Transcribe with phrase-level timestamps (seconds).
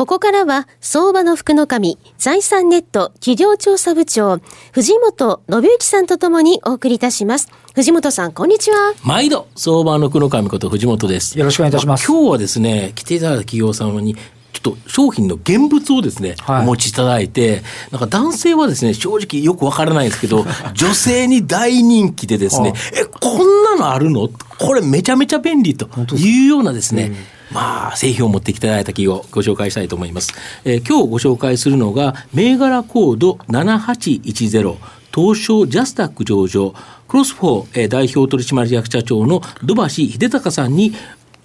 [0.00, 4.40] ここからは、相場の福の神、財産ネット企業調査部長、
[4.72, 7.50] 藤本信之さんとともにお送りいたします。
[7.74, 8.94] 藤本さん、こんにちは。
[9.04, 11.38] 毎度、相場の福の神こと藤本です。
[11.38, 12.10] よろしくお願いいたします。
[12.10, 14.16] 今日はですね、来ていただいた企業様に、
[14.62, 24.28] ちょっと商品の現物をですね、はい、お持ちいただいて、なんか男性はですね、正直よくわからないんですけど、 女性に大人気でですね、え、こんなのあるの？
[24.58, 27.12] これめちゃめちゃ便利というようなですね、
[27.50, 30.34] まあ、製品を持ってきていただいた企業をご紹介したいと思います。
[30.64, 34.76] えー、今日ご紹介するのが、銘柄コード7810、
[35.14, 36.74] 東証ジャスタック上場、
[37.08, 40.92] クロスフォー、えー、代表取締役社長の土橋秀隆さんに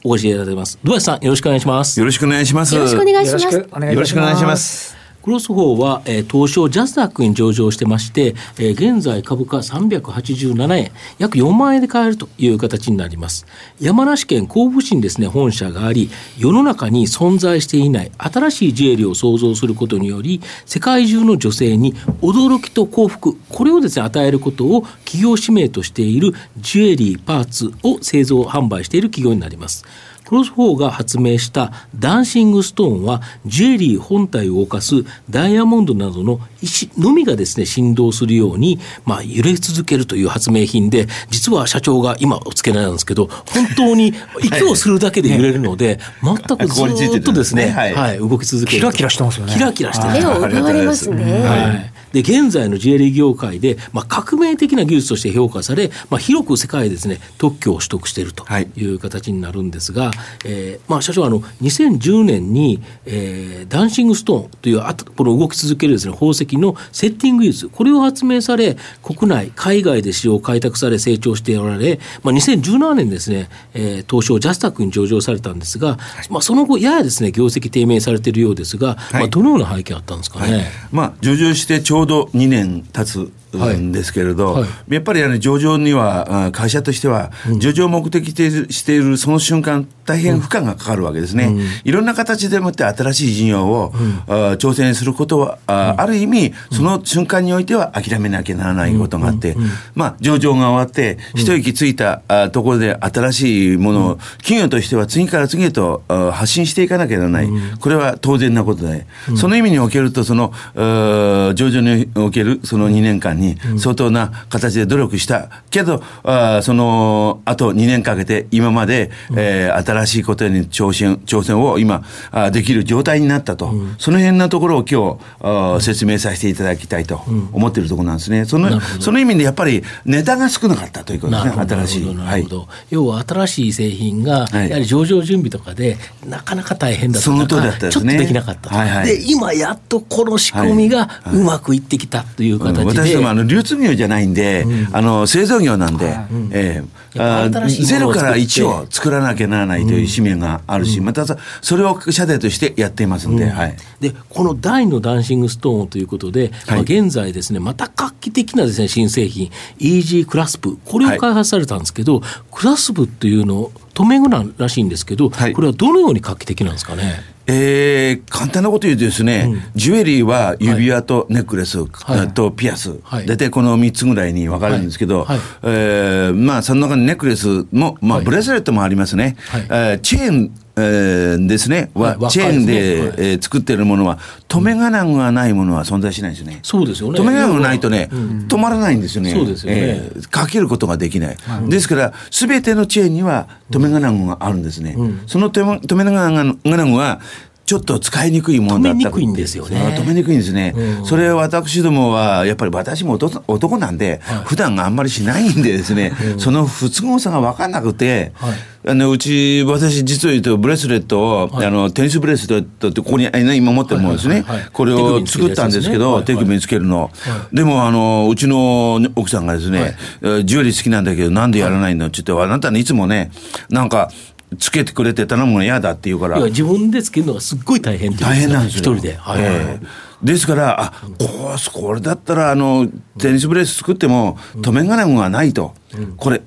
[0.05, 0.77] お越しいただきます。
[0.83, 1.99] 土橋さん、よろしくお願いします。
[1.99, 2.75] よろしくお願いします。
[2.75, 3.43] よろしくお願いします。
[3.43, 4.94] よろしくお願いします。
[5.25, 13.47] クロスフォーは、えー、東証ジャスダックに上場してまして、えー、現在株価387円、約4万円で買えるという形になります。
[13.79, 29.85] 山梨県甲府市にですね、本社があり、世の中に存在していない新しいジュエリーを創造することにより、世界中の女性に驚きと幸福、これをですね、与えることを企業使命としているジュエリーパーツを製造販売している企業になります。
[30.25, 46.83] クロスフォーが発明したダンシングストーンはジュエリー本体を動かすダイヤモンドなどの石のみがですね振動するように、まあ、揺れ続けるという発明品で実は社長が今お付けなんですけど本当に息をするだけで揺れるので、全くず
[47.17, 49.53] っとですね、はい、はい、動き続けるキラキラしてますよね。
[49.53, 58.45] キラキラして目を奪われますね、はいで現在のジュエリー業界で、まあ、革命的な技術として評価され、まあ、広く世界でですね特許を取得していると
[58.77, 58.85] い。
[58.85, 60.13] う形になるんですが、はい、
[60.45, 80.65] えー、まあ、社長はあの2010年に、えー、ダンシングストーンというあこの動き続けるです、ね、宝石のセッティング技術これを発明され国内海外で市場開拓され成長しておられ、まあ、2017年ですね、えー、東証ジャスダックに上場されたんですが、はい、まあ、その後ややですね業績低迷されているようですが、はい、まあ、どのような背景あったんですかね？
[80.91, 84.61] まあ、上場してちょうど2年経つんですけれど、はい。
[84.63, 91.45] はい、やっぱりあの上場には、会社としては、上場目的としているその瞬間、大変負荷がかかるわけですね。
[91.45, 94.19] うん、いろんな形でもって新しい事業を、うん、
[94.53, 99.57] 挑戦することは、あある意味、その瞬間においては諦めなきゃならないことがあって、
[99.95, 107.49] まあ、上場が終わって、一息ついたところで新しいものを、企業としては次から次へと発信していかなきゃならない。
[107.79, 113.44] これは当然なことで、その意味におけると、その、上場におけるその2年間に
[113.77, 115.49] 相当な形で努力した。
[115.69, 127.21] けど、あそのあと2年かけて今まで、えー、新しいことに挑戦挑戦を今あできる状態になったと、うん、その辺のところを今日あ説明させていただきたいと
[127.53, 131.65] 思っているところなんですね、そのその意味でやっぱりネタが少なかったということですね。
[131.65, 132.47] 新しい、はい、
[132.89, 146.15] 要は新しい製品がやはり上場準備とかでなかなか大変だったそだったちょっとできなかったはいはい、で今やっとこの仕組みがうまくいってきたという形で、もあの流通業じゃないんで、うん、あの製造業なんで、はい、
[146.51, 151.25] えー、あゼロから1を作らなきゃならないという使命があるし、うん、また
[151.61, 153.51] それを社でとしてやっていますんで、
[153.99, 160.77] でこの大のダンシングストーンということで、はい、まあ、現在ですねまた画期的なですね新製品イージークラスプ。
[160.85, 167.34] これを開発されたんですけど、はい、クラスプっていうの留め具なんらしいんですけど、はい、これはどのように画期的なんですかね？
[167.47, 186.59] えー、簡単なこと言うとですね、うん、ジュエリーは指輪とネックレス、はい、とピアス、はい、大体この3つぐらいに分かるんですけど、はい、えー、まあその中にネックレスも、まあ、ブレスレットもありますね、はい、えー、チェーンえー、ですね、はチェーンで、ねはい、えー、作ってるものは、留め金具がないものは存在しないですね。
[186.63, 187.17] そうですよね。
[187.17, 189.31] 留め金具がないとね、うん、止まらないんですよね。
[189.31, 189.79] そうですよね。
[189.79, 191.37] えー、かけることができない。
[191.61, 194.95] うん、ですから、すべてのチェーンには留め金具があるんですね。
[194.97, 197.21] うん、その留め金具は、
[197.65, 198.93] ちょっと使いにくいものだった。
[198.93, 199.95] 止めにくいんですよね。
[199.97, 200.73] 止めにくいんですね。
[200.75, 203.13] うん、それ私どもは、やっぱり私も
[203.47, 217.09] 男なんで、はい、普段あんまりしないんでですね、うん、その不都合さが分かんなくて、はい、あのうち、私、実を言うと、ブレスレットを、はい、あのテニスブレスレットって、ここに今持ってるものですね、これを作ったんですけど、手首につけるの。
[217.51, 223.31] でもあの、うちの奥さんがですね、ジュエリー好きなんだけど、なんでやらないのって言って、あなたね、いつもね、
[223.69, 224.11] なんか、
[224.59, 226.39] つけてくれて頼むの嫌だって言うから。
[226.45, 228.93] 自分でつけるのがすっごい大変大変なんですよ。
[228.93, 229.15] 一人で。
[229.15, 229.87] はい、えー
[230.23, 232.87] ですからあこうこれだったらあの
[233.19, 235.75] テニスブレス作っても止め金具がないと、
[236.17, 236.41] これ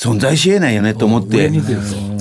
[0.00, 1.52] 存在しえないよねと思って、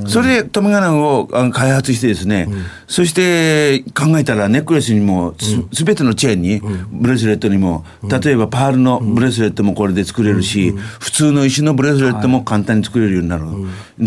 [0.06, 2.50] それでトムガナンを開発してですね、
[2.90, 5.34] そして考えたらネックレスにも
[5.72, 6.62] すべてのチェーンに、
[6.92, 13.46] ブレスレットにも、例えばパールのブレスレットもこれで作れるし、普通の石のブレスレットも簡単に作れるようになる。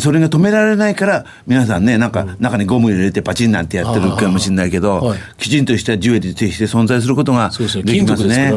[0.00, 8.52] それが止められないから、皆さんね、なんか中にゴム入れてパチンなんてやってるかもしれないけど、きちんとしたジュエリーとして存在することができますね。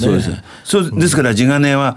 [0.00, 0.30] そうです。
[0.64, 1.96] そうですから地金は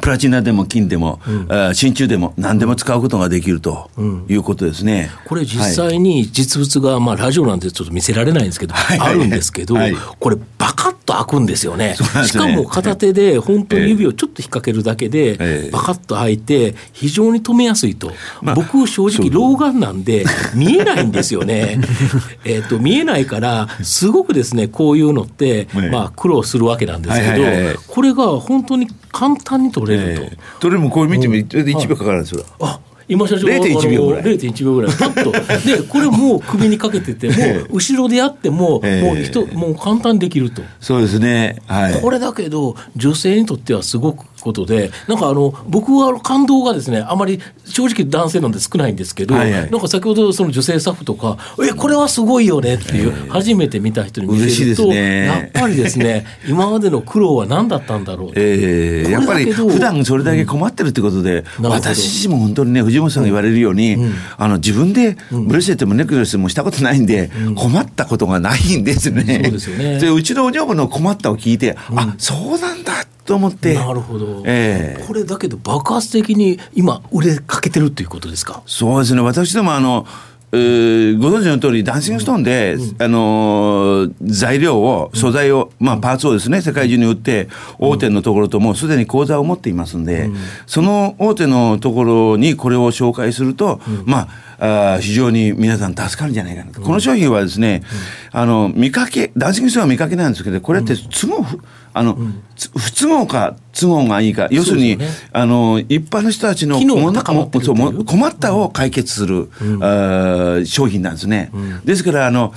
[0.00, 3.90] プラチナでも金でも、うん、真鍮でも何でも使うことができると
[4.28, 5.10] いうことですね。
[5.22, 11.82] うん、これ実際に実物が、まあラジオなんてちょっと見せられないんですけど、はい、あるんですけど、はい、これバカッと開くんですよね。
[11.82, 11.96] ね。
[12.26, 18.12] しかも片手で本当に指をちょっと引っ掛けるだけで、バカッと開いて非常に止めやすいと。
[18.40, 20.24] まあ、僕正直老眼なんで
[20.54, 21.80] 見えないんですよね。
[22.44, 30.22] えっと見えないからすごくですねこういうのって、まあ苦労するわけなんですけど、これが本当に簡単に取れると。
[30.24, 32.44] えー、取れもこれ見ても1秒かかるんですよ。
[32.60, 34.22] あ今社長0.1秒ぐらい。
[34.22, 34.96] 0.1秒ぐらい。
[34.96, 35.32] パッと。
[35.68, 40.62] でこれもう首にかけてても後ろでやっても、もう人もう簡単にできると。
[40.80, 69.40] そうですね、はい、これだけど女性にとってはすごくことでなんかあの僕は感動がですねあまり正直男性なんで少ないんですけど、はいはい、なんか先ほどその女性スタッフとか「えこれはすごいよね」っていう、初めて見た人に見せると、ね、やっぱりですね 今までの苦労は何だったんだろう、えー、やっぱり普段それだけ困ってるってことで、うん、私自身も本当にね藤本さんが言われるように、うん、あの自分でブレスレットもネックレスもしたことないんで、うん、困ったことがないんですね。
[69.44, 69.98] そうですよね。
[69.98, 73.74] でうちのお女房の困ったを聞いて、うん、あそうなんだと思って。
[73.74, 78.62] なるほど、えー、これだけど爆発的に今売れかけてるっていうことですか？
[78.66, 79.22] そうですね。
[79.22, 80.06] 私どもあの
[80.54, 87.48] えー、ご存知の通り、ダンシングストーンで、うん、あのー、材料を、素材を、うん、まあ、パーツをですね、世界中に売って、
[87.78, 90.36] 大手のところともすでに口座を持っていますんで、うん、
[90.66, 94.28] その大手のところにこれを紹介すると、まあ、
[94.64, 96.80] あ非常に皆さん助かるんじゃないかなと。
[96.80, 97.82] この商品はですね、
[98.30, 101.44] あの、見かけ、ダンシングストーンは見かけなんですけど、これって都合、
[101.92, 102.42] あの、うん、
[102.76, 111.50] 不都合か都合がいいか、要するに、ね、あの、一般の人たちの困ったを解決する、うん、あ商品なんですね。
[111.52, 112.54] うん、ですから、あの、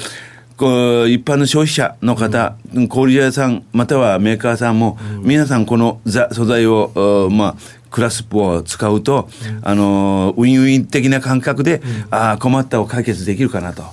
[0.58, 7.56] こう一般の消費者の方、うん、小売屋さん、またはメーカーさんも、皆さんこの素材を、まあ、
[7.96, 9.30] クラスプを使うと、
[9.64, 11.82] あの、ウィンウィン的な感覚で、
[12.12, 13.84] ああ、困ったを解決できるかなと。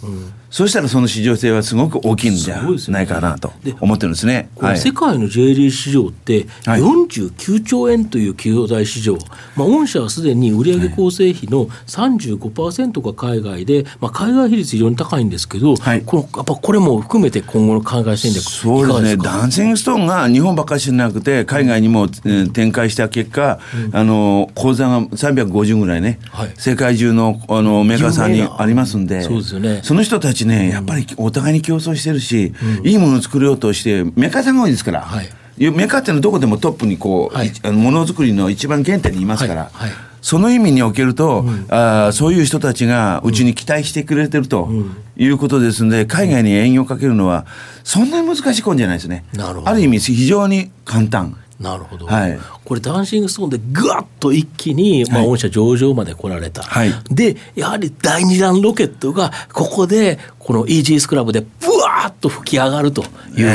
[0.52, 4.50] そうしたらその市場性はすごく大きいんじゃないかなと思ってるんですね。
[4.60, 9.16] はい、世界の J リー市場って49兆円という企業大市場、
[9.56, 19.16] まあ、御社はすでに売上構成比の35%が海外で、まあ、海外比率非常に高いんですけど、はい、このやっぱこれも含めて今後の海外戦略そうですね。
[19.16, 35.28] ダンシングストーンが日本ばっかりじゃなくて海外にも、うん、展開した結果、うん、あの口座が350ぐらいね、はい、世界中のあのメーカーさんにありますんでそうですよ、ね、その人たちね、やっぱりお互いに競争してるし、うん、いいものを作ろうとして、メーカーさんが多いですから、はい、
[35.58, 39.70] メーカーっていうのはどこでもトップにこう、はい、ものづくりの一番原点にいますから。
[39.72, 39.90] はい。
[39.90, 40.12] はい。
[40.22, 44.70] その意味におけると、うん、あそういう人たちがうちに期待してくれてると
[45.16, 47.44] いうことですので、海外に営業をかけるのは、
[47.82, 49.24] そんなに難しいことじゃないですね。
[49.36, 51.36] ある意味、非常に簡単。
[51.62, 61.46] なるほど、はい、これダンシングストーンでぐわっと一気に、まあ、御社上場まで来られた、はい、でやはり第二弾ロケットがここでこのイージースクラブでぶ
[61.78, 63.06] わっと吹き上がるという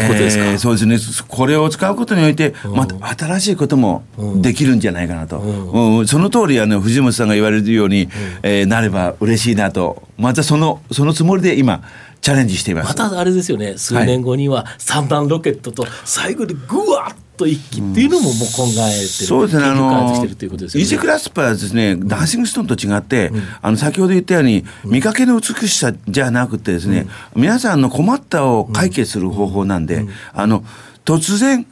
[0.07, 1.25] ことですか、えー、そうですね。
[1.27, 2.95] これを使うことにおいてまた
[3.25, 4.03] 新しいことも
[4.37, 5.97] できるんじゃないかなと、うん。
[5.99, 8.09] うん、その通りあの藤本さんが言われるように、うん、
[8.43, 10.07] えー、なれば嬉しいなと。
[10.17, 11.83] またそのそのつもりで今
[12.21, 12.87] チャレンジしています。
[12.87, 13.77] またあれですよね。
[13.77, 30.63] 数年後には三段ロケットと最後でぐわっと一気っていうのももう考えてる、うん、そうですね、あのー、イージークラスパーはですね、ダンシングストーンと違って、うん、あの先ほど言ったように、見かけの美しさじゃなくてですね、うん、皆さんの困ったを解決する方法なんで、あの
[31.05, 31.65] 突然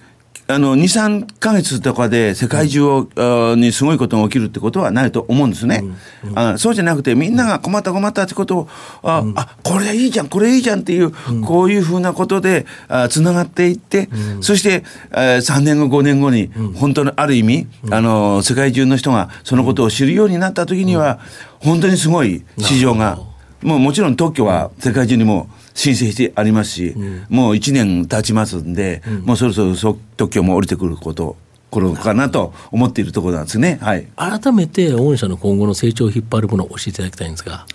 [0.47, 5.83] あの、2、3か月とかで世界中を、うん、にすごいことが起きるってことはないと思うんですね。
[6.23, 6.29] うん。
[6.29, 8.67] うん、あそうじゃなくて、みんなが困った困ったってことを、
[9.01, 11.11] あ、うん、あこれいいじゃん、これいいじゃんっていう、
[11.43, 14.07] こういうふうなことで、あつながっていって、
[14.41, 21.19] そして、えー、3年後、5年後に、本当のある意味、あの、世界中の人がそのことを知るようになった時には、
[21.59, 23.17] 本当にすごい市場が、
[23.63, 31.35] もうもちろん特許は世界中にも、申請してありますし、うん、もう1年経ちますんで、うん、もうそろそろ特許も降りてくること
[31.75, 33.79] 頃かなと思っているところなんですね。
[33.81, 34.07] はい。
[34.15, 37.65] 改めて御社の今後の成長を引っ張るものを教えていただきたいんですが。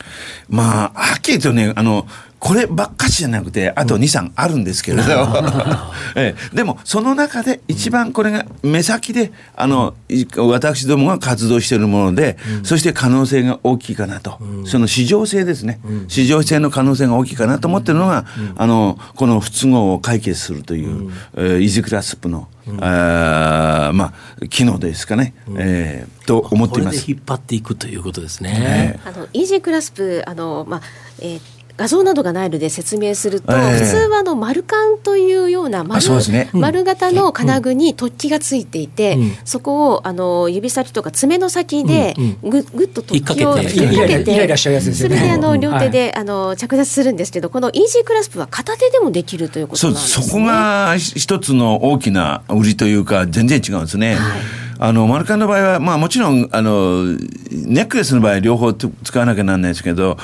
[0.48, 2.06] まあ、はっきりとね、あの、
[2.40, 5.02] こればっかしじゃなくてあと23あるんですけれど、
[6.16, 9.94] ええ、でもその中で一番これが目先であの
[10.38, 18.24] 私どもが活動しているもので、そして可能性が大きいかなと、その市場性ですね、市場性の可能性が大きいかなと思ってるのが、
[18.56, 27.04] あのこの不都合を解決するという、えー、イージクラスプの、うん、あまあ機能ですかね、うん、えー、と思っています。
[27.06, 28.98] 引っ張っていくということですね。
[29.04, 30.82] あのイージークラスプあのまあ
[31.20, 44.56] えー画像などがないので説明すると、えー、普通はあの丸管というような丸,、ね、丸型の金具に突起がついていて、うん、そこをあの指先とか爪の先でぐぐっと突起を引っ掛けて
[44.92, 50.26] それであの両手で、あの着脱するんですけどこのイージークラスプは片手でもできるということなんですね。
[50.26, 54.16] そこが一つの大きな売りというか全然違うんですね。
[54.16, 54.40] はい
[54.82, 57.04] あの、マルカンの場合は、まあもちろん、あの、
[57.50, 60.16] ネックレスの場合両方使わなきゃなんないですけど、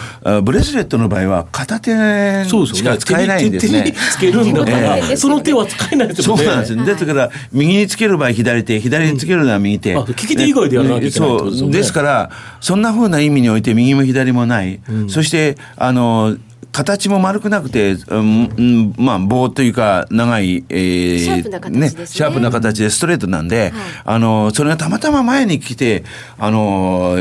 [0.44, 3.92] ブレスレットの場合は片手しか使えないんですね。
[4.12, 6.44] つけるんだから、えー、その手は使えないですよね。
[6.44, 6.84] そうなんです。
[6.86, 9.92] ですから、右につける場合左手、左につけるのは右手。
[9.92, 11.70] うん、利き手以外でやらなきゃいけない、ね、そう。
[11.70, 12.30] ですから、
[12.62, 14.80] そんなふうな意味において右も左もない。
[14.88, 16.34] うん、そして、あの、
[16.76, 23.72] 形も丸くなくて、うん、まあ、棒というか、長い、えー、シャープな形ね、シャープな形でストレートなんで、はい、
[24.04, 26.04] あの、それがたまたま前に来て、
[26.38, 27.16] あの、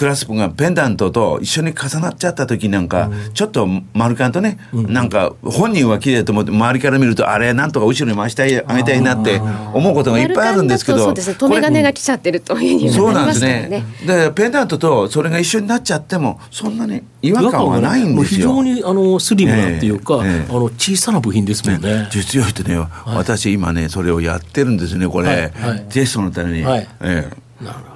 [0.00, 9.42] クラスプがペンダントと一緒に重なっちゃった時なんか、ちょっと丸カンとね、なんか本人は綺麗と思って周りから見るとあれなんとか後ろに回してあげたいなって
[9.74, 11.34] 思うことがいっぱいあるんですけどそうですね。
[11.34, 13.84] 留め金が来ちゃってるというふうにそうなんですね。
[14.06, 22.08] でペンダントとそれが一緒になっちゃってもそんなに違和感はないんですよ、非常にあのスリムなっていうか、えー、あの小さな部品ですもんね。
[22.10, 25.52] 実用ってね、私今ねそれをやってるんですねこれ、
[25.90, 26.88] テストのために、はい。
[27.02, 27.39] えー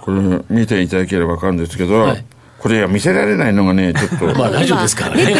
[0.02, 2.25] これ見ていただければ分かるんですけど、はい、
[2.59, 4.38] これは見せられないのがねちょっと。
[4.38, 5.35] まあラジオですからね。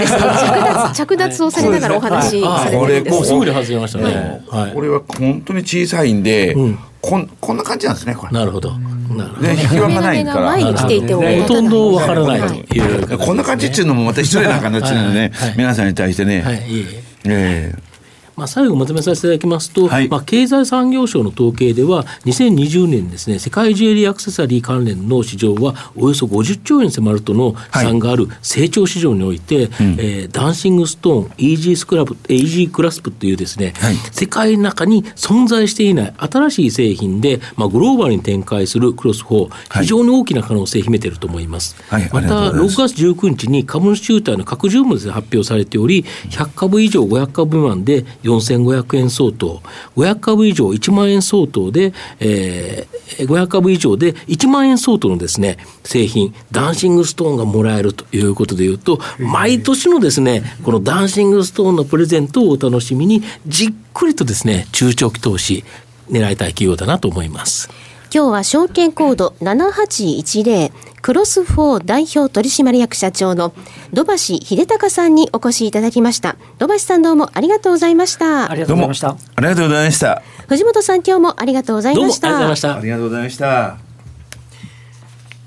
[0.95, 8.33] 着脱をされながらお話しされてるんですこれすぐに外れましたね、はい、これは本当に小さいんで、うん、こんこんな感じなんですねこれ。
[8.33, 8.73] なるほど。
[8.73, 10.40] なるほど、ね、引きがないから。
[10.40, 16.62] 前に来ていてほとんどわからないというこんな感じっていうのもまた失礼な形なのでね、皆さんに対してね、はい、
[17.26, 17.94] ええ
[18.37, 41.76] まあ、最後まとめさせていただきますと、はい、まあ、経済産業省の統計では、2020年ですね、世界ジュエリーアクセサリー関連の市場は、およそ50兆円迫るとの試算がある成長市場において、はい、えー、ダンシングストーン、イージースクラブ、イージークラスプっていうですね、はい、世界の中に存在していない新しい製品で、まあ、グローバルに展開するクロスフォー、非常に大きな可能性を秘めていると思います。
[41.91, 49.62] また、6月19日に株主優待の拡充も発表されており、100株以上500株未満で4500円相当、
[49.97, 65.64] 500株以上1万円相当で、えー、500株以上で1万円相当のですね、製品、ダンシングストーンがもらえるということでいうと、毎年のですね、このダンシングストーンのプレゼントをお楽しみに、じっくりとですね、中長期投資、
[66.11, 67.71] 狙いたい企業だなと思います。
[68.14, 70.71] 今日は証券コード7810
[71.02, 73.52] クロス4代表取締役社長の
[73.92, 76.37] 土橋秀隆さんにお越しいただきました。
[76.61, 78.49] 土橋さんどうもありがとうございました。
[78.52, 79.09] ありがとうございました。
[79.09, 80.23] ありがとうございました。
[80.47, 82.28] 藤本さん今日もありがとうございました。
[82.28, 83.78] ありがとうございました。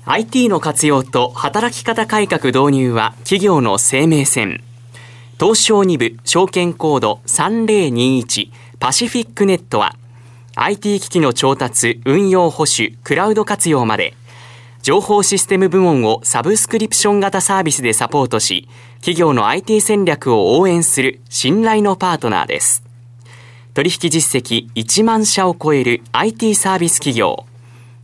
[0.04, 4.62] IT の活用と働き方改革導入は企業の生命線。
[5.40, 9.96] 東証2部証券コード3021パシフィックネットは
[10.60, 14.14] IT 機器の調達、運用保守、クラウド活用まで、
[14.82, 22.82] 情報システム部門をサブスクリプション型サービスでサポートし、企業の IT 戦略を応援する信頼のパートナーです。
[23.72, 27.46] 取引実績1万社を超える IT サービス企業、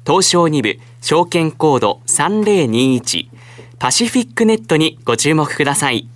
[0.06, 3.30] 東証2部証券コード3021
[3.80, 6.06] パシフィックネットにご注目ください。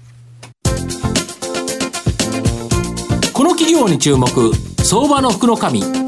[3.33, 4.53] この企業に注目、
[4.85, 6.08] 相場の福の神。